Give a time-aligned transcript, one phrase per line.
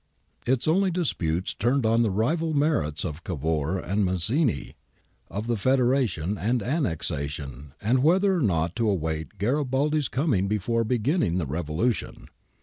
[0.47, 4.75] Its only disputes turned on the rival merits of Cavour and Mazzini,
[5.29, 11.45] of Federation and Annexation and whether or not to await Garibaldi's coming before beginning the
[11.45, 12.29] revolution.